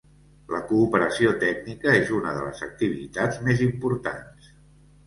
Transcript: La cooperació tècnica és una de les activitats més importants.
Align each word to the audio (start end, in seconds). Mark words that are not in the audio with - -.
La 0.53 0.61
cooperació 0.69 1.33
tècnica 1.43 1.93
és 1.99 2.09
una 2.21 2.35
de 2.39 2.43
les 2.49 2.65
activitats 2.71 3.45
més 3.51 3.67
importants. 3.71 4.53